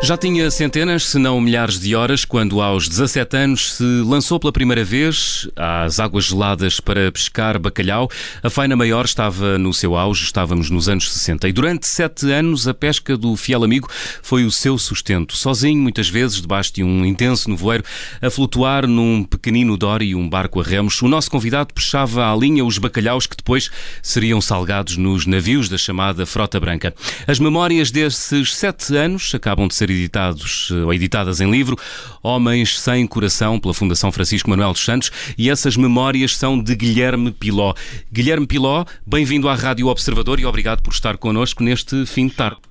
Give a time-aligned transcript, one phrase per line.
[0.00, 4.52] Já tinha centenas, se não milhares de horas, quando aos 17 anos se lançou pela
[4.52, 8.08] primeira vez às águas geladas para pescar bacalhau.
[8.40, 11.48] A faina maior estava no seu auge, estávamos nos anos 60.
[11.48, 13.88] E durante sete anos a pesca do fiel amigo
[14.22, 15.36] foi o seu sustento.
[15.36, 17.84] Sozinho, muitas vezes, debaixo de um intenso nevoeiro,
[18.22, 22.64] a flutuar num pequenino dory, um barco a remos, o nosso convidado puxava à linha
[22.64, 23.68] os bacalhaus que depois
[24.00, 26.94] seriam salgados nos navios da chamada Frota Branca.
[27.26, 31.76] As memórias desses sete anos acabam de ser ser editados ou editadas em livro,
[32.22, 37.32] Homens Sem Coração, pela Fundação Francisco Manuel dos Santos, e essas memórias são de Guilherme
[37.32, 37.74] Piló.
[38.12, 42.67] Guilherme Piló, bem-vindo à Rádio Observador e obrigado por estar connosco neste fim de tarde.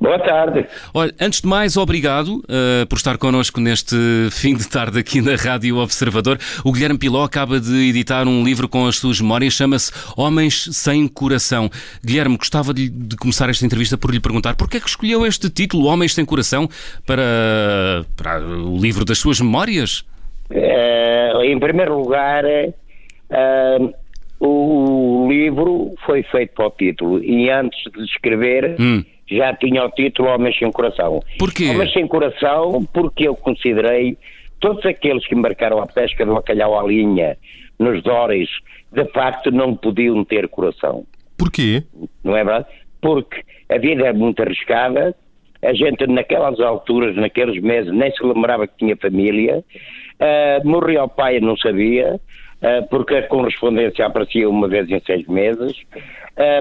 [0.00, 0.66] Boa tarde.
[0.92, 3.96] Olha, antes de mais, obrigado uh, por estar connosco neste
[4.30, 6.38] fim de tarde aqui na Rádio Observador.
[6.64, 11.06] O Guilherme Piló acaba de editar um livro com as suas memórias, chama-se Homens Sem
[11.06, 11.70] Coração.
[12.04, 15.48] Guilherme, gostava de, de, começar esta entrevista por lhe perguntar porquê é que escolheu este
[15.48, 16.68] título, Homens Sem Coração,
[17.06, 20.04] para, para o livro das suas memórias?
[20.50, 23.94] Uh, em primeiro lugar, uh,
[24.40, 28.76] o livro foi feito para o título e antes de escrever.
[28.78, 31.22] Hum já tinha o título Homens Sem Coração.
[31.38, 31.70] Porquê?
[31.70, 34.16] Homens Sem Coração porque eu considerei
[34.60, 37.36] todos aqueles que embarcaram a pesca do bacalhau à linha,
[37.78, 38.48] nos Dóris,
[38.92, 41.04] de facto não podiam ter coração.
[41.36, 41.82] Porquê?
[42.22, 42.66] Não é verdade?
[43.00, 45.14] Porque a vida é muito arriscada,
[45.62, 51.08] a gente naquelas alturas, naqueles meses, nem se lembrava que tinha família, uh, morria o
[51.08, 55.72] pai e não sabia, uh, porque a correspondência aparecia uma vez em seis meses,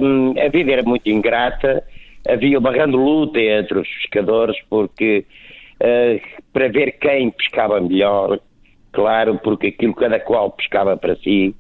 [0.02, 1.84] um, a vida era muito ingrata,
[2.28, 5.26] havia uma grande luta entre os pescadores porque
[5.82, 6.22] uh,
[6.54, 8.40] para ver quem pescava melhor,
[8.92, 11.56] claro, porque aquilo cada qual pescava para si.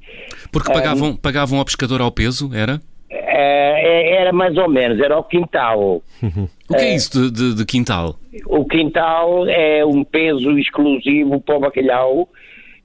[0.51, 2.81] Porque pagavam, um, pagavam ao pescador ao peso, era?
[3.11, 3.81] Uh,
[4.21, 6.01] era mais ou menos, era o quintal.
[6.69, 8.15] o que é isso de, de, de, quintal?
[8.45, 12.29] O quintal é um peso exclusivo para o bacalhau,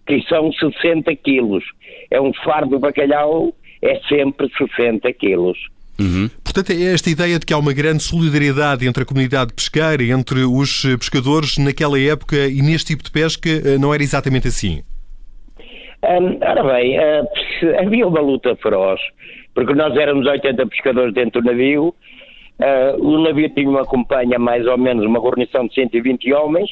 [0.06, 1.65] que são 60 quilos.
[2.10, 5.59] É um fardo de bacalhau, é sempre 60 quilos.
[5.98, 6.28] Uhum.
[6.56, 10.41] Portanto, é esta ideia de que há uma grande solidariedade entre a comunidade pesqueira, entre
[10.41, 14.81] os pescadores naquela época e neste tipo de pesca eh, não era exatamente assim?
[16.03, 17.28] Um, ora bem, uh,
[17.78, 18.99] havia uma luta feroz,
[19.55, 24.66] porque nós éramos 80 pescadores dentro do navio, uh, o navio tinha uma companhia, mais
[24.66, 26.71] ou menos, uma guarnição de 120 homens,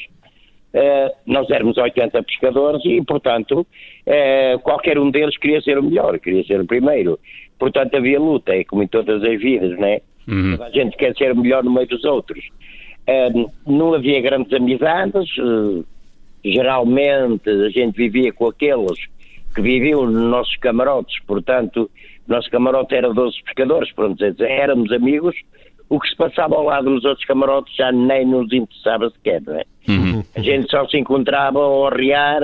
[0.75, 3.67] uh, nós éramos 80 pescadores e, portanto,
[4.63, 7.19] qualquer um deles queria ser o melhor, queria ser o primeiro.
[7.59, 10.01] Portanto, havia luta, é como em todas as vidas, não é?
[10.29, 10.63] Uhum.
[10.63, 12.45] A gente quer ser melhor no meio dos outros.
[13.09, 15.85] Um, não havia grandes amizades, uh,
[16.45, 18.99] geralmente a gente vivia com aqueles
[19.55, 21.91] que viviam nos nossos camarotes, portanto,
[22.27, 25.37] o nosso camarote era 12 pescadores, pronto, éramos amigos,
[25.89, 29.57] o que se passava ao lado dos outros camarotes já nem nos interessava sequer, não
[29.57, 29.65] é?
[29.89, 30.25] Uhum.
[30.35, 32.41] A gente só se encontrava ao arriar,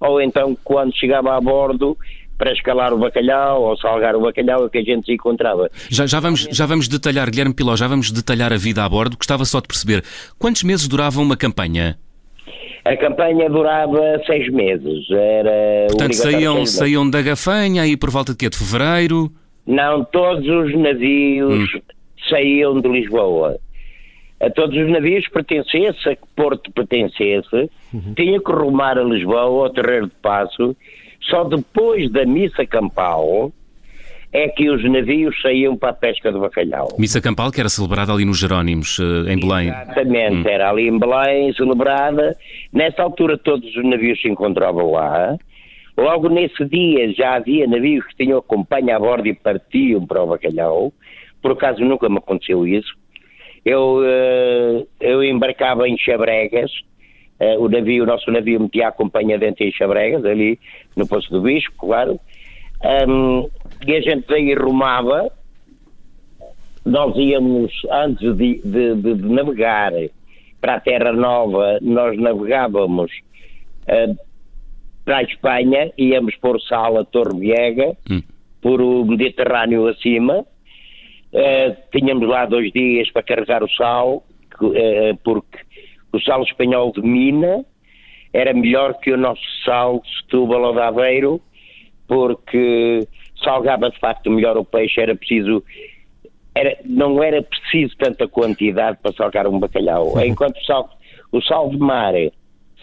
[0.00, 1.96] ou então quando chegava a bordo
[2.42, 5.70] para escalar o bacalhau ou salgar o bacalhau que a gente se encontrava.
[5.88, 9.16] Já, já, vamos, já vamos detalhar, Guilherme Piló, já vamos detalhar a vida a bordo.
[9.16, 10.02] Gostava só de perceber
[10.38, 11.96] quantos meses durava uma campanha?
[12.84, 15.08] A campanha durava seis meses.
[15.08, 18.50] Era Portanto, saíam, saíam da Gafanha aí por volta de quê?
[18.50, 19.30] De fevereiro?
[19.64, 21.80] Não, todos os navios hum.
[22.28, 23.56] saíam de Lisboa.
[24.42, 28.14] A todos os navios pertencesse, a que Porto pertencesse, uhum.
[28.16, 30.76] tinha que rumar a Lisboa, ao Terreiro de Passo,
[31.20, 33.52] só depois da missa campal
[34.32, 36.88] é que os navios saíam para a pesca do bacalhau.
[36.98, 39.68] Missa campal que era celebrada ali nos Jerónimos, eh, em Belém.
[39.68, 40.50] Exatamente, hum.
[40.50, 42.34] era ali em Belém, celebrada.
[42.72, 45.36] Nessa altura todos os navios se encontravam lá.
[45.96, 50.22] Logo nesse dia já havia navios que tinham a companhia a bordo e partiam para
[50.22, 50.92] o bacalhau.
[51.42, 53.01] Por acaso nunca me aconteceu isso.
[53.64, 56.70] Eu, eh, eu embarcava em Chabregas,
[57.42, 60.60] Uh, o navio, o nosso navio metia a companhia dentro em Chabregas, ali
[60.94, 62.20] no Poço do Bispo, claro.
[63.08, 63.48] Um,
[63.84, 65.28] e a gente daí rumava,
[66.84, 69.92] nós íamos, antes de, de, de, de navegar
[70.60, 73.10] para a Terra Nova, nós navegávamos
[73.88, 74.16] uh,
[75.04, 78.22] para a Espanha, íamos por Sal a Torre Viega, hum.
[78.60, 80.44] por o Mediterrâneo acima,
[81.32, 84.24] uh, tínhamos lá dois dias para carregar o sal,
[84.60, 85.58] uh, porque
[86.12, 87.64] o sal espanhol de Mina
[88.32, 91.40] era melhor que o nosso sal de Setúbal ou de Aveiro,
[92.06, 93.06] porque
[93.42, 95.62] salgava de facto melhor o peixe, era preciso
[96.54, 100.20] era, não era preciso tanta quantidade para salgar um bacalhau.
[100.22, 100.90] Enquanto o sal,
[101.30, 102.12] o sal de mar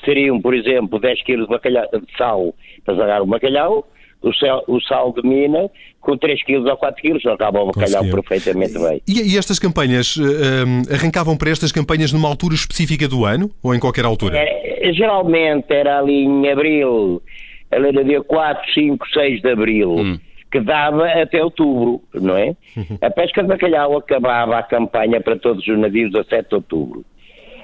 [0.04, 3.88] seriam, por exemplo, 10 kg de, bacalhau, de sal para salgar um bacalhau,
[4.21, 5.69] o, sal, o sal de mina
[6.01, 9.01] com 3 kg ou 4 kg, acaba o bacalhau perfeitamente bem.
[9.07, 13.75] E, e estas campanhas, uh, arrancavam para estas campanhas numa altura específica do ano ou
[13.75, 14.38] em qualquer altura?
[14.38, 17.21] É, geralmente era ali em abril,
[17.69, 19.92] era dia 4, 5, 6 de abril.
[19.92, 20.19] Hum
[20.51, 22.56] que dava até outubro, não é?
[23.01, 27.06] A pesca de bacalhau acabava a campanha para todos os navios a 7 de outubro.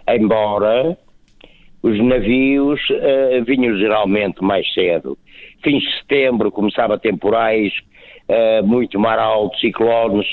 [0.07, 0.96] Embora
[1.81, 5.18] os navios uh, vinham geralmente mais cedo.
[5.63, 7.74] Fins de setembro começava temporais,
[8.30, 10.27] uh, muito mar alto, ciclones,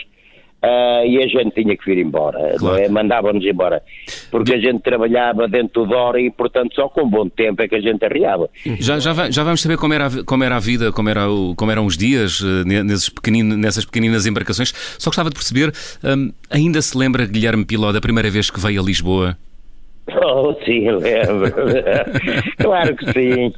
[0.63, 2.81] Uh, e a gente tinha que vir embora, claro.
[2.81, 2.89] é?
[2.89, 3.83] mandava-nos embora,
[4.31, 7.75] porque a gente trabalhava dentro do Dora e, portanto, só com bom tempo é que
[7.75, 8.49] a gente arriava.
[8.79, 11.73] Já, já, já vamos saber como era, como era a vida, como, era o, como
[11.73, 14.73] eram os dias nesses pequenino, nessas pequeninas embarcações.
[15.01, 15.73] Só gostava de perceber,
[16.05, 19.37] um, ainda se lembra, Guilherme Piló, da primeira vez que veio a Lisboa?
[20.09, 21.53] Oh, sim, lembro.
[22.59, 23.53] claro que sim.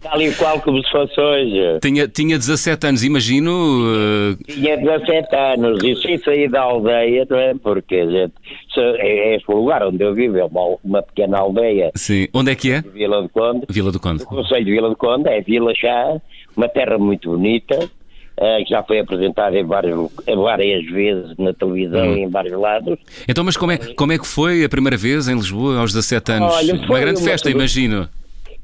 [0.00, 1.80] Tal e qual como se fosse hoje.
[1.82, 3.50] Tinha, tinha 17 anos, imagino.
[3.50, 4.36] Uh...
[4.46, 7.54] Tinha 17 anos e sem sair da aldeia, não é?
[7.54, 8.32] Porque gente,
[8.78, 11.90] é este lugar onde eu vivo, é uma, uma pequena aldeia.
[11.96, 12.28] Sim.
[12.32, 12.82] Onde é que é?
[12.82, 13.66] Vila do Conde.
[13.68, 14.22] Vila do Conde.
[14.22, 16.20] O Conselho de Vila do Conde é Vila Chá,
[16.56, 17.90] uma terra muito bonita
[18.38, 22.16] uh, que já foi apresentado em várias, várias vezes na televisão hum.
[22.16, 22.98] e em vários lados.
[23.28, 26.32] Então, mas como é, como é que foi a primeira vez em Lisboa, aos 17
[26.32, 26.54] anos?
[26.54, 28.08] Olha, uma grande uma festa, imagino.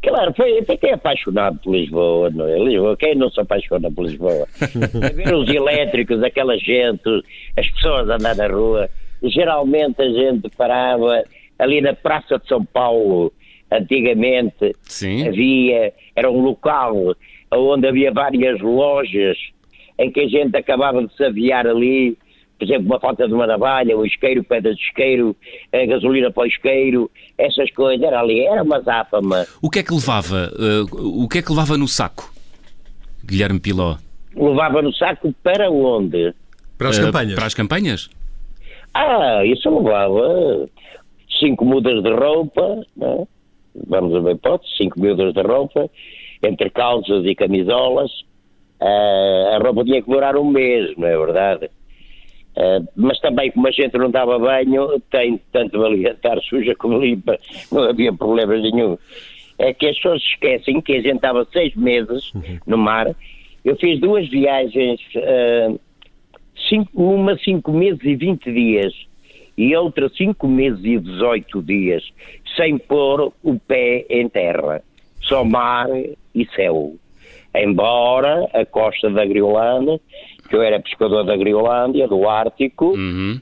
[0.02, 2.58] Claro, foi, é apaixonado por Lisboa, não é?
[2.58, 4.48] Lisboa, quem não se apaixona por Lisboa?
[4.60, 7.08] a ver os elétricos, aquela gente,
[7.56, 8.90] as pessoas a andar na rua.
[9.22, 11.22] Geralmente a gente parava
[11.56, 13.32] ali na Praça de São Paulo,
[13.70, 15.28] antigamente Sim.
[15.28, 17.14] havia, era um local
[17.52, 19.38] onde havia várias lojas
[20.02, 22.19] em que a gente acabava de se aviar ali,
[22.58, 25.37] por exemplo, uma falta de uma navalha, o isqueiro, pedra de isqueiro,
[25.72, 29.46] a gasolina para o isqueiro, essas coisas, era ali, era uma záfama.
[29.60, 32.32] O que é que levava, uh, o que é que levava no saco,
[33.25, 33.96] Guilherme Piló?
[34.34, 36.34] Levava no saco para onde?
[36.76, 37.34] Para as uh, campanhas.
[37.34, 38.10] Para as campanhas?
[38.94, 40.69] Ah, isso levava
[41.38, 43.26] cinco mudas de roupa, né?
[43.87, 45.88] vamos a ver hipótese, cinco mudas de roupa,
[46.43, 48.10] entre calças e camisolas,
[48.82, 51.70] Uh, a roupa tinha que durar um mês, não é verdade?
[52.56, 56.99] Uh, mas também, como a gente não dava banho, tem tanto valia estar suja como
[56.99, 57.38] limpa,
[57.70, 58.99] não havia problema nenhum.
[59.58, 62.32] É que as pessoas esquecem que a gente estava seis meses
[62.66, 63.14] no mar.
[63.64, 65.81] Eu fiz duas viagens, uh,
[66.69, 68.93] cinco, uma cinco meses e vinte dias
[69.56, 72.02] e outra cinco meses e dezoito dias,
[72.56, 74.82] sem pôr o pé em terra,
[75.20, 75.88] só mar
[76.34, 76.96] e céu
[77.54, 80.00] embora a costa da Griolândia,
[80.49, 83.40] que eu era pescador da Griolândia, do Ártico, uhum.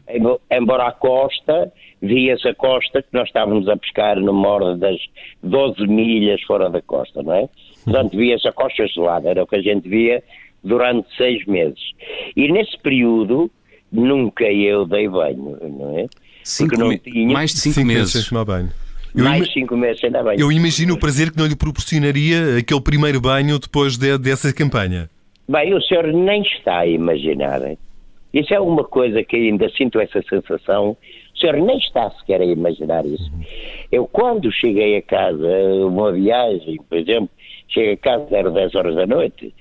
[0.50, 4.96] embora a costa, via-se a costa que nós estávamos a pescar no morro das
[5.42, 7.48] 12 milhas fora da costa, não é?
[7.84, 10.22] Portanto, via-se a costa gelada, era o que a gente via
[10.62, 11.80] durante seis meses.
[12.36, 13.50] E nesse período,
[13.90, 16.06] nunca eu dei banho, não é?
[16.44, 17.32] Cinco não tinha...
[17.32, 18.14] Mais de cinco, cinco meses.
[18.14, 18.32] meses.
[19.14, 20.38] Eu mais cinco meses ainda bem.
[20.38, 25.10] Eu imagino o prazer que não lhe proporcionaria aquele primeiro banho depois de, dessa campanha.
[25.48, 27.60] Bem, o senhor nem está a imaginar.
[28.32, 30.96] Isso é uma coisa que ainda sinto essa sensação.
[31.34, 33.30] O senhor nem está sequer a imaginar isso.
[33.32, 33.42] Uhum.
[33.90, 35.48] Eu, quando cheguei a casa,
[35.84, 37.30] uma viagem, por exemplo,
[37.68, 39.52] cheguei a casa, eram 10 horas da noite,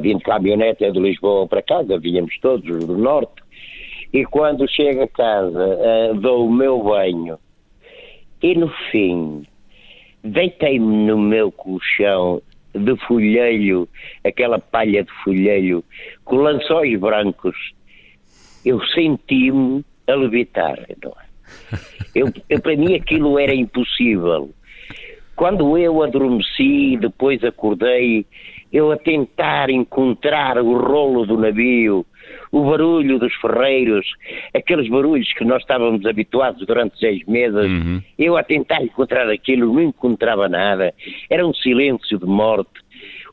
[0.00, 3.42] vim de caminhonete de Lisboa para casa, vínhamos todos do norte,
[4.12, 7.38] e quando chego a casa, dou o meu banho
[8.42, 9.46] e no fim,
[10.24, 12.42] deitei-me no meu colchão
[12.74, 13.88] de folheiro,
[14.24, 15.84] aquela palha de folheiro,
[16.24, 17.56] com lençóis brancos.
[18.64, 20.78] Eu senti-me a levitar.
[21.02, 21.78] Não é?
[22.14, 24.50] eu, eu, para mim aquilo era impossível.
[25.36, 28.26] Quando eu adormeci e depois acordei,
[28.72, 32.06] eu a tentar encontrar o rolo do navio,
[32.52, 34.06] o barulho dos ferreiros,
[34.54, 38.02] aqueles barulhos que nós estávamos habituados durante seis meses, uhum.
[38.18, 40.94] eu a tentar encontrar aquilo, não encontrava nada,
[41.30, 42.70] era um silêncio de morte.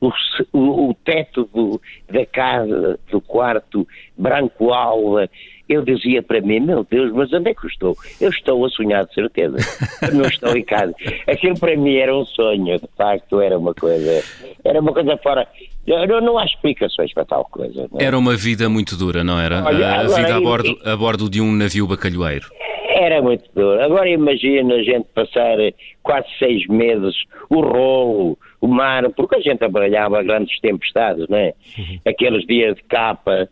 [0.02, 0.10] O,
[0.54, 3.86] o, o teto do, da casa, do quarto,
[4.18, 5.30] branco alva,
[5.70, 7.96] eu dizia para mim, meu Deus, mas onde é que eu estou?
[8.20, 9.58] Eu estou a sonhar de certeza.
[10.02, 10.96] Eu não estou em casa.
[11.28, 14.24] Aquilo para mim era um sonho, de facto, era uma coisa,
[14.64, 15.48] era uma coisa fora.
[15.90, 17.90] Não, não há explicações para tal coisa.
[18.00, 18.06] É?
[18.06, 19.64] Era uma vida muito dura, não era?
[19.66, 22.48] Olha, a vida a bordo, a bordo de um navio bacalhoeiro.
[22.90, 23.82] Era muito duro.
[23.82, 25.58] Agora imagina a gente passar
[26.04, 27.16] quase seis meses,
[27.50, 31.54] o rolo, o mar, porque a gente trabalhava grandes tempestades, não é?
[31.78, 32.00] Uhum.
[32.06, 33.50] Aqueles dias de capa,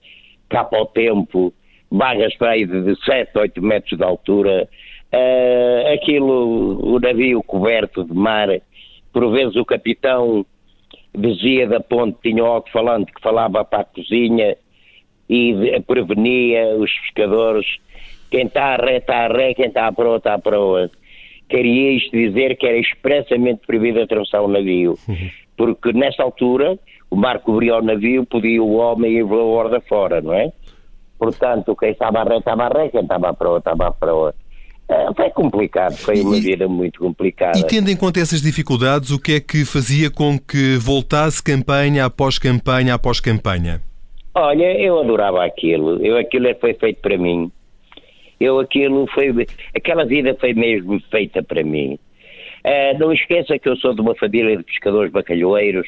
[0.50, 1.52] capa ao tempo,
[1.90, 4.68] vagas para aí de 7, 8 metros de altura,
[5.14, 8.50] uh, aquilo, o navio coberto de mar,
[9.14, 10.46] por vezes o capitão
[11.16, 14.56] dizia da ponte, tinha um alto-falante que falava para a cozinha
[15.30, 17.66] e prevenia os pescadores,
[18.30, 20.90] quem está a ré, está a ré, quem está a proa, está a proa.
[21.50, 25.30] Queria isto dizer que era expressamente proibido atravessar o navio, uhum.
[25.56, 26.78] porque nessa altura
[27.10, 30.52] o mar cobria o navio, podia o homem ir pela borda fora, não é?
[31.18, 34.36] Portanto, quem estava a ré, estava a ré, quem estava a proa, estava a proa.
[34.90, 37.60] É, foi complicado, foi uma e, vida muito complicada.
[37.60, 42.06] E tendo em conta essas dificuldades, o que é que fazia com que voltasse campanha
[42.06, 43.82] após campanha após campanha?
[44.34, 46.06] Olha, eu adorava aquilo.
[46.06, 47.52] Eu, aquilo foi feito para mim.
[48.40, 49.34] Eu aquilo foi.
[49.76, 52.00] Aquela vida foi mesmo feita para mim.
[52.64, 55.88] Uh, não esqueça que eu sou de uma família de pescadores bacalhoeiros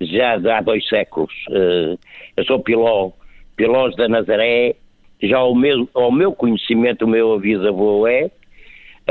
[0.00, 1.32] já há dois séculos.
[1.48, 1.98] Uh,
[2.36, 3.10] eu sou piló,
[3.56, 4.76] pilós da Nazaré.
[5.20, 8.30] Já ao meu, ao meu conhecimento, o meu avisavô é,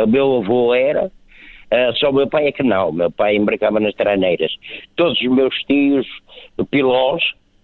[0.03, 2.91] o meu avô era, uh, só o meu pai é que não.
[2.91, 4.51] Meu pai embarcava nas traneiras.
[4.95, 6.07] Todos os meus tios,
[6.69, 7.23] pilós,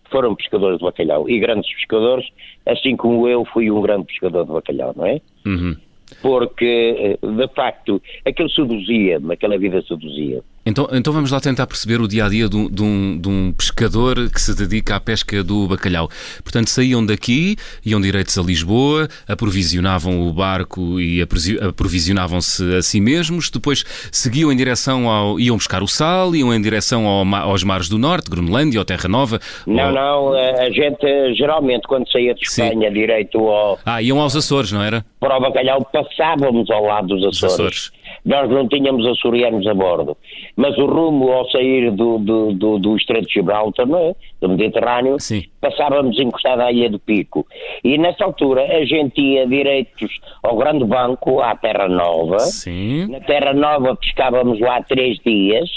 [0.10, 2.28] foram pescadores de bacalhau e grandes pescadores,
[2.68, 5.20] assim como eu fui um grande pescador de bacalhau, não é?
[5.46, 5.76] Uhum.
[6.22, 10.44] Porque, eh, de facto, aquilo seduzia-me, aquela vida seduzia.
[10.66, 13.30] Então, então vamos lá tentar perceber o dia a dia de um, de, um, de
[13.30, 16.10] um, pescador que se dedica à pesca do bacalhau.
[16.42, 23.50] Portanto, saíam daqui, iam direitos a Lisboa, aprovisionavam o barco e aprovisionavam-se a si mesmos,
[23.50, 25.38] depois seguiam em direção ao.
[25.38, 29.10] iam buscar o sal, iam em direção ao, aos mares do norte, Groenlândia ou Terra
[29.10, 29.40] Nova.
[29.68, 29.92] Não, ou...
[29.92, 32.94] não, a gente geralmente quando saía de Espanha Sim.
[32.94, 33.80] direito ao.
[33.86, 35.06] Ah, iam aos Açores, não era?
[35.20, 37.54] Para o bacalhau passávamos ao lado dos Açores.
[37.54, 38.03] Açores.
[38.26, 40.18] Nós não tínhamos açorianos a bordo,
[40.56, 44.16] mas o rumo ao sair do, do, do, do Estreito de Gibraltar, não é?
[44.40, 45.44] do Mediterrâneo, Sim.
[45.60, 47.46] passávamos encostado à Ilha do Pico.
[47.84, 50.10] E nessa altura a gente ia direitos
[50.42, 52.40] ao Grande Banco, à Terra Nova.
[52.40, 53.08] Sim.
[53.08, 55.70] Na Terra Nova pescávamos lá três dias,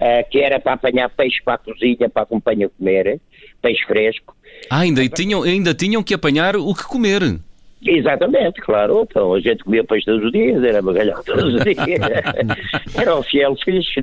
[0.00, 3.18] uh, que era para apanhar peixe para a cozinha, para a companhia comer,
[3.62, 4.36] peixe fresco.
[4.70, 7.40] Ah, ainda tinham, ainda tinham que apanhar o que comer.
[7.84, 9.06] Exatamente, claro.
[9.08, 12.00] Então a gente comia peixe todos os dias, era bagalhão todos os dias.
[12.96, 14.00] era o fiel fixe.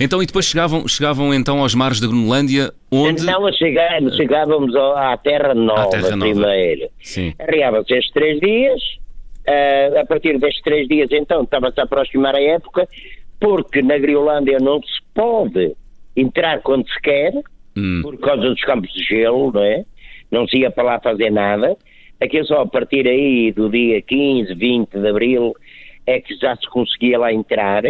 [0.00, 3.24] então, e depois chegavam, chegavam então aos mares da Groenlândia, onde.
[3.24, 6.32] Não, chegávamos, chegávamos à Terra Nova, à Terra Nova.
[6.32, 6.88] primeiro.
[7.00, 7.34] Sim.
[7.38, 8.80] Arriavam-se estes três dias,
[9.46, 12.88] uh, a partir destes três dias, então, estava-se a aproximar a época,
[13.38, 15.76] porque na Griolândia não se pode
[16.16, 17.34] entrar quando se quer,
[17.76, 18.00] hum.
[18.02, 19.84] por causa dos campos de gelo, não é?
[20.30, 21.76] Não se ia para lá fazer nada.
[22.20, 25.54] É só a partir aí do dia 15, 20 de abril
[26.06, 27.82] é que já se conseguia lá entrar.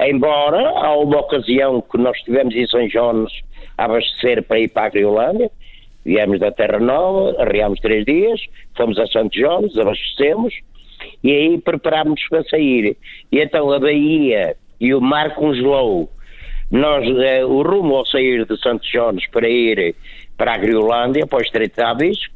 [0.00, 3.32] Embora, há uma ocasião que nós estivemos em São Jones
[3.76, 5.50] a abastecer para ir para a Griolândia,
[6.04, 8.40] viemos da Terra Nova, arreámos três dias,
[8.76, 10.54] fomos a Santo Jones, abastecemos
[11.22, 12.96] e aí preparámos para sair.
[13.30, 16.10] E então a Bahia e o mar congelou.
[16.70, 19.94] Nós, eh, o rumo ao sair de Santo Jones para ir
[20.36, 22.26] para a Griolândia, para os Estreito Uh,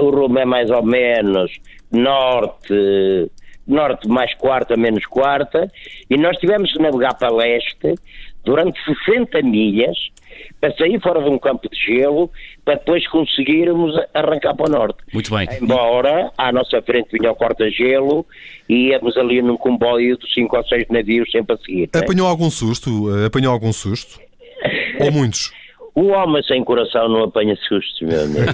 [0.00, 1.50] o rumo é mais ou menos
[1.90, 3.30] norte,
[3.66, 5.70] norte mais quarta, menos quarta,
[6.08, 7.94] e nós tivemos que navegar para leste
[8.44, 9.96] durante 60 milhas
[10.60, 12.30] para sair fora de um campo de gelo
[12.64, 14.98] para depois conseguirmos arrancar para o norte.
[15.12, 15.48] Muito bem.
[15.60, 18.26] Embora à nossa frente vinha o corta-gelo
[18.68, 21.90] e íamos ali num comboio de 5 ou 6 navios sempre a seguir.
[21.94, 21.98] É?
[21.98, 23.08] Apanhou algum susto?
[23.24, 24.20] Apanhou algum susto?
[25.00, 25.52] ou muitos?
[25.98, 28.52] O homem sem coração não apanha sustos, meu amigo.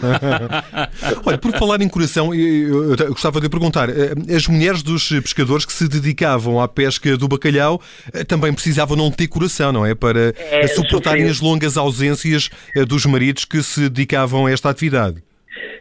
[1.26, 5.72] Olha, por falar em coração, eu gostava de perguntar: eh, as mulheres dos pescadores que
[5.74, 7.82] se dedicavam à pesca do bacalhau
[8.14, 9.94] eh, também precisavam não ter coração, não é?
[9.94, 15.22] Para é, suportarem as longas ausências eh, dos maridos que se dedicavam a esta atividade.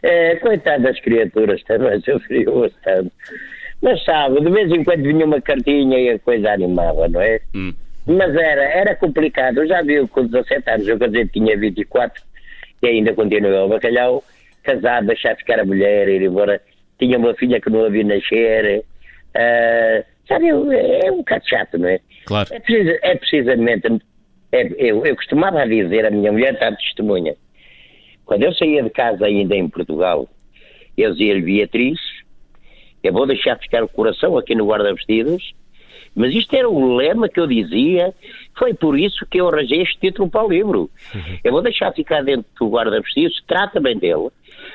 [0.02, 3.10] É, coitadas das criaturas também sofriam bastante.
[3.80, 7.40] Mas sabe, de vez em quando vinha uma cartinha e a coisa animava, não é?
[7.54, 7.72] Hum.
[8.06, 9.58] Mas era, era complicado.
[9.58, 12.22] Eu já vi com 17 anos, eu dizer, tinha 24
[12.82, 14.22] e ainda continuei ao bacalhau,
[14.62, 16.60] casado, deixar ficar a mulher, ir embora.
[16.98, 18.84] Tinha uma filha que não havia nascer.
[19.34, 22.00] Uh, sabe, é, é um bocado chato, não é?
[22.26, 22.48] Claro.
[22.52, 23.86] É, precisa, é precisamente.
[24.52, 27.34] É, eu, eu costumava dizer, a minha mulher está testemunha.
[28.26, 30.28] Quando eu saía de casa ainda em Portugal,
[30.96, 31.98] eu dizia-lhe, Beatriz,
[33.02, 35.54] eu vou deixar ficar o coração aqui no guarda-vestidos
[36.14, 38.14] mas isto era o lema que eu dizia,
[38.56, 40.90] foi por isso que eu arranjei este título para o livro.
[41.14, 41.38] Uhum.
[41.42, 44.28] Eu vou deixar ficar dentro do guarda-vestidos, trata bem dele,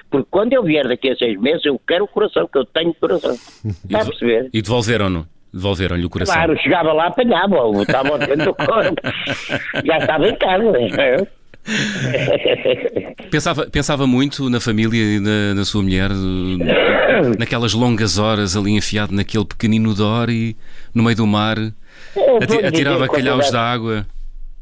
[0.09, 2.93] porque quando eu vier daqui a seis meses, eu quero o coração, que eu tenho
[2.93, 3.35] coração.
[3.65, 4.49] Está a perceber?
[4.53, 5.27] E devolveram-no?
[5.53, 6.35] Devolveram-lhe o coração?
[6.35, 9.01] Claro, chegava lá, apanhava, estava dentro do corpo.
[9.83, 11.27] Já estava em casa.
[13.29, 16.09] pensava, pensava muito na família e na, na, sua mulher,
[17.37, 20.55] naquelas longas horas ali enfiado naquele pequenino Dory,
[20.93, 24.05] no meio do mar, a, a tirar bacalhaus da água.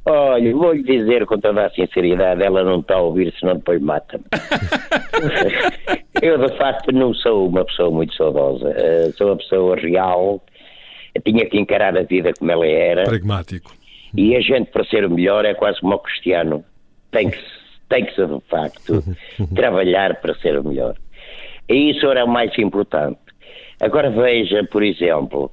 [0.09, 4.23] Olha, vou-lhe dizer com toda a sinceridade, ela não está a ouvir, senão depois mata-me.
[6.21, 8.69] eu, de facto, não sou uma pessoa muito saudosa.
[8.69, 10.41] Uh, sou uma pessoa real.
[11.13, 13.03] Eu tinha que encarar a vida como ela era.
[13.03, 13.75] Pragmático.
[14.15, 16.63] E a gente, para ser melhor, é quase como o cristiano.
[17.11, 17.39] Tem que,
[17.89, 19.03] tem que de facto,
[19.55, 20.95] trabalhar para ser melhor.
[21.69, 23.19] E isso era o mais importante.
[23.79, 25.51] Agora veja, por exemplo,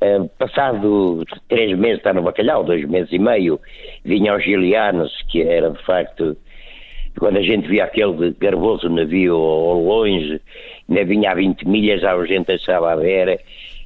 [0.00, 3.60] Uh, passado três meses está no bacalhau, dois meses e meio,
[4.04, 6.36] vinha aos Gilianos, que era de facto,
[7.18, 10.40] quando a gente via aquele garboso navio ao longe,
[10.88, 13.40] ainda vinha a 20 milhas, a gente achava a ver,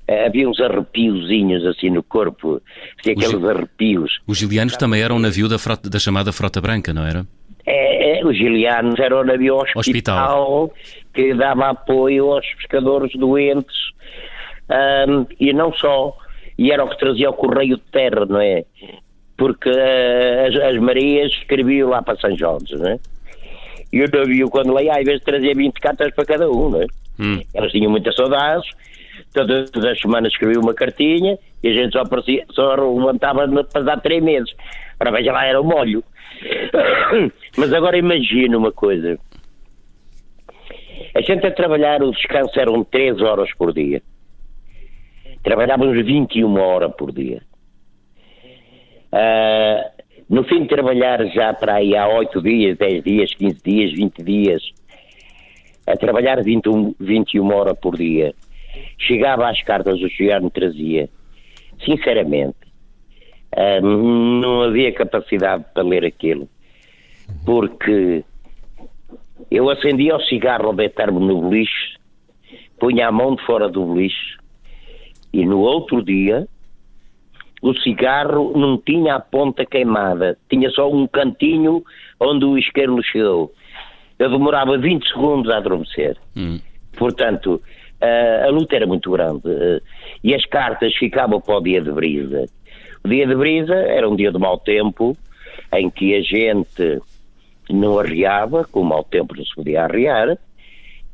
[0.08, 2.60] havia uns arrepiozinhos assim no corpo,
[3.02, 4.20] tinha aqueles Os, arrepios.
[4.26, 7.26] Os Gilianos também eram um navio da, frota, da chamada Frota Branca, não era?
[7.64, 10.74] É, é, os Gilianos eram um navio hospital, hospital,
[11.14, 13.92] que dava apoio aos pescadores doentes
[14.72, 16.16] um, e não só,
[16.58, 18.64] e era o que trazia o correio de terra, não é?
[19.36, 22.98] Porque uh, as, as, Marias escreviam lá para São Jorge, não é?
[23.92, 26.86] E o navio, quando leia, às vezes trazia 20 cartas para cada um, não é?
[27.20, 27.42] Hum.
[27.52, 28.68] Elas tinham muitas saudades,
[29.32, 34.00] todas, as semanas escrevia uma cartinha e a gente só, aparecia, só levantava para dar
[34.00, 34.54] três meses.
[35.00, 36.02] Ora, veja lá, era o molho.
[37.56, 39.18] Mas agora imagina uma coisa.
[41.14, 44.02] A gente a trabalhar, o descanso eram 3 horas por dia.
[45.42, 47.42] Trabalhávamos 21 horas por dia.
[49.12, 53.92] Uh, no fim de trabalhar já para aí há 8 dias, 10 dias, 15 dias,
[53.92, 54.62] 20 dias,
[55.86, 58.34] a trabalhar 21, 21 horas por dia,
[58.98, 61.08] chegava às cartas o Giano trazia.
[61.84, 62.56] Sinceramente,
[63.56, 66.48] uh, não havia capacidade para ler aquilo.
[67.44, 68.24] Porque
[69.50, 71.98] eu acendia o cigarro ao deitar-me no lixo,
[72.78, 74.38] punha a mão de fora do lixo,
[75.32, 76.46] e no outro dia,
[77.62, 81.82] o cigarro não tinha a ponta queimada, tinha só um cantinho
[82.20, 83.52] onde o isqueiro chegou.
[84.18, 86.16] Eu demorava 20 segundos a adormecer.
[86.36, 86.60] Hum.
[86.96, 87.62] Portanto,
[88.02, 89.42] a, a luta era muito grande.
[90.22, 92.46] E as cartas ficavam para o dia de brisa.
[93.04, 95.16] O dia de brisa era um dia de mau tempo,
[95.72, 97.00] em que a gente
[97.70, 100.38] não arriava, com o mau tempo não se podia arriar,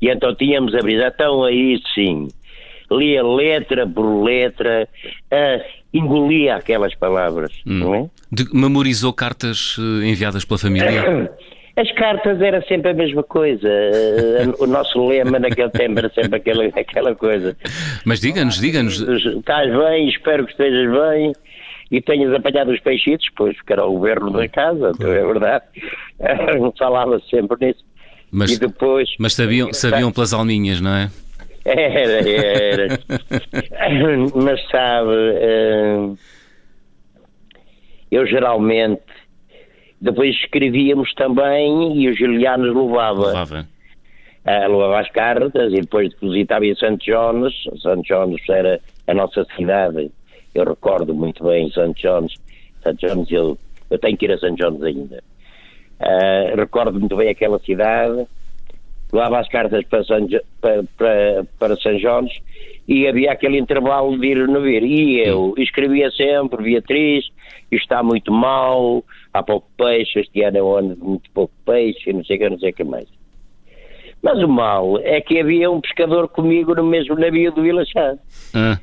[0.00, 1.12] e então tínhamos a brisa.
[1.14, 2.28] Então aí sim,
[2.90, 4.88] lia letra por letra,
[5.32, 7.78] uh, engolia aquelas palavras, hum.
[7.78, 8.10] não é?
[8.30, 11.30] De, memorizou cartas uh, enviadas pela família?
[11.78, 13.68] As cartas era sempre a mesma coisa.
[13.68, 17.56] Uh, o nosso lema naquele tempo era sempre aquela, aquela coisa.
[18.04, 19.00] Mas diga-nos, diga-nos.
[19.00, 21.32] Estás bem, espero que estejas bem
[21.92, 25.12] e tenhas apanhado os peixitos, pois porque era o governo da casa, claro.
[25.12, 25.64] é verdade.
[26.76, 27.84] Falava sempre nisso.
[28.30, 31.08] Mas, e depois, mas sabiam, sabiam pelas alminhas, não é?
[31.64, 32.98] Era, era.
[34.34, 36.10] Mas sabe, eh,
[38.10, 39.02] eu geralmente
[40.00, 43.26] depois escrevíamos também e o Juliano levava.
[43.26, 43.68] Levava.
[44.46, 47.54] Uh, levava as cartas e depois depositava em Santo Jones.
[47.82, 50.10] Santo Jones era a nossa cidade.
[50.54, 52.34] Eu recordo muito bem Santo Jones.
[52.82, 53.58] Santo Jones, eu,
[53.90, 55.22] eu tenho que ir a Santo Jones ainda.
[56.00, 58.26] Uh, recordo muito bem aquela cidade
[59.12, 60.26] levava as cartas para São,
[60.60, 62.32] para, para, para São Jones
[62.86, 64.82] e havia aquele intervalo de ir no vir.
[64.82, 67.26] E eu escrevia sempre, Beatriz,
[67.70, 71.52] isto está muito mal, há pouco peixe, este ano é um ano de muito pouco
[71.66, 73.08] peixe, não sei o que, não sei o que mais.
[74.22, 78.14] Mas o mal é que havia um pescador comigo no mesmo navio do Vila Chá.
[78.52, 78.76] Ah.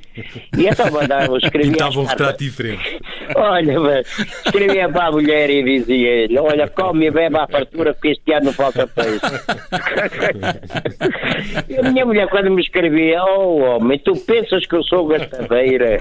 [0.57, 1.73] E então mandava, escrevia.
[1.73, 3.01] Pintava um retrato diferente.
[3.35, 4.07] Olha, mas
[4.45, 8.45] escrevia para a mulher e dizia-lhe: Olha, come e bebe à fartura, porque este ano
[8.45, 9.19] não falta peixe.
[11.67, 15.99] e a minha mulher, quando me escrevia: Oh, homem, tu pensas que eu sou gastadeira?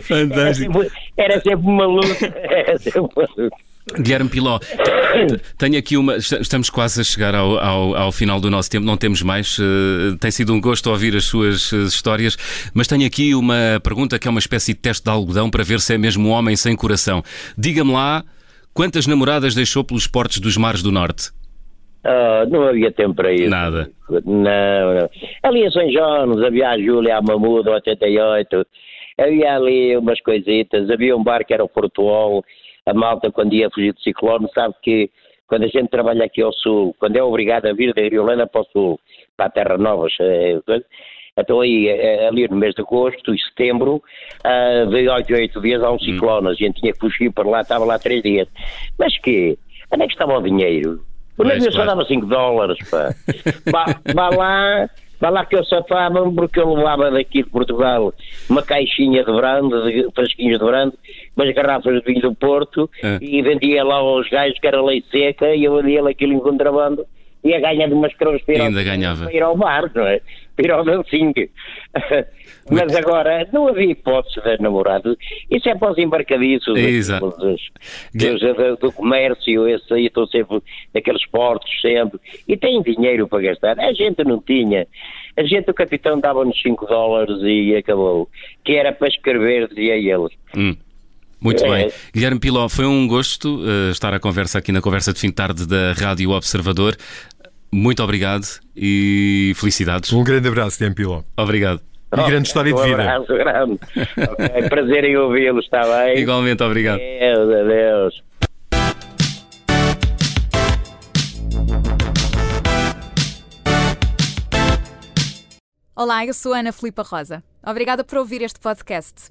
[0.00, 0.80] Fantástico.
[0.80, 2.34] Era sempre, era sempre uma luta.
[2.34, 3.69] Era sempre uma luta.
[3.98, 4.58] Guilherme Piló,
[5.58, 6.16] tenho aqui uma.
[6.16, 9.58] Estamos quase a chegar ao, ao, ao, final do nosso tempo, não temos mais.
[9.58, 12.36] Uh, tem sido um gosto ouvir as suas uh, histórias,
[12.74, 15.80] mas tenho aqui uma pergunta que é uma espécie de teste de algodão para ver
[15.80, 17.22] se é mesmo um homem sem coração.
[17.58, 18.22] Diga-me lá
[18.72, 21.30] quantas namoradas deixou pelos portos dos mares do Norte?
[22.04, 23.50] Uh, não havia tempo para isso.
[23.50, 23.90] Nada.
[24.08, 25.10] Não, não.
[25.42, 28.66] Ali em São João havia a Júlia, a Mamuda, 88.
[29.18, 30.88] Havia ali umas coisitas.
[30.90, 32.42] Havia um bar que era o Portuol
[32.90, 35.10] a malta, quando ia fugir do ciclone, sabe que
[35.46, 38.60] quando a gente trabalha aqui ao sul, quando é obrigado a vir da Iriolanda para
[38.60, 39.00] o sul,
[39.36, 40.06] para a Terra Nova,
[41.36, 44.02] então aí, é, ali no mês de agosto e setembro,
[44.90, 45.98] de 8 a 8 dias há um hum.
[45.98, 48.48] ciclone, a gente tinha que fugir para lá, estava lá 3 dias.
[48.98, 49.58] Mas que?
[49.90, 51.02] Onde é que estava o dinheiro?
[51.38, 53.14] O navio só dava 5 dólares, pá.
[53.70, 58.12] vá, vá lá, Vai lá que eu safava porque eu levava daqui de Portugal
[58.48, 60.94] uma caixinha de brando, de frasquinhos de brando,
[61.36, 63.18] umas garrafas de vinho do Porto É.
[63.20, 67.06] e vendia lá aos gajos que era lei seca e eu vendia aquilo em contrabando
[67.42, 69.24] e a ganhar de umas cruz para Ainda ganhava.
[69.24, 70.20] para ir ao bar, não é?
[70.54, 71.32] Para ir ao dancinho.
[72.70, 75.16] Mas agora não havia hipótese de namorado.
[75.50, 77.30] Isso é para os embarcadiços, Exato.
[77.38, 77.60] dos,
[78.14, 80.60] dos- do, do comércio, esse aí estão sempre
[80.94, 82.20] naqueles portos sempre.
[82.46, 83.80] E têm dinheiro para gastar.
[83.80, 84.86] A gente não tinha.
[85.36, 88.28] A gente, o capitão dava-nos 5 dólares e acabou.
[88.64, 90.28] Que era para escrever, dizia ele.
[90.56, 90.76] Hum.
[91.40, 91.68] Muito É.
[91.68, 91.92] bem.
[92.12, 95.34] Guilherme Piló, foi um gosto eh, estar à conversa aqui na conversa de fim de
[95.34, 96.96] tarde da Rádio Observador.
[97.72, 98.44] Muito obrigado
[98.76, 100.12] e felicidades.
[100.12, 101.22] Um grande abraço, Guilherme Piló.
[101.36, 101.80] Obrigado.
[102.12, 103.02] E grande história de Um vida.
[103.02, 103.78] abraço grande.
[104.32, 106.18] Ok, Prazer em ouvi-lo, está bem?
[106.18, 106.98] Igualmente, obrigado.
[106.98, 108.14] Deus, adeus.
[115.94, 117.42] Olá, eu sou a Ana Filipa Rosa.
[117.64, 119.30] Obrigada por ouvir este podcast.